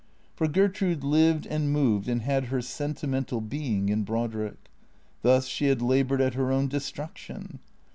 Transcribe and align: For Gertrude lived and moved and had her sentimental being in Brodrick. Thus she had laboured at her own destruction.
For 0.35 0.47
Gertrude 0.47 1.03
lived 1.03 1.45
and 1.45 1.71
moved 1.71 2.07
and 2.09 2.23
had 2.23 2.45
her 2.45 2.59
sentimental 2.59 3.39
being 3.39 3.89
in 3.89 4.03
Brodrick. 4.03 4.71
Thus 5.21 5.45
she 5.45 5.67
had 5.67 5.79
laboured 5.79 6.21
at 6.21 6.33
her 6.33 6.51
own 6.51 6.67
destruction. 6.67 7.59